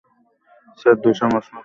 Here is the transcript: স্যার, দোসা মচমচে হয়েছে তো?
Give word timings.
স্যার, 0.79 0.95
দোসা 1.03 1.25
মচমচে 1.25 1.39
হয়েছে 1.39 1.51
তো? 1.51 1.59